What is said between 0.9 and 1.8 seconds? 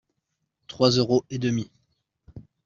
euros et demi.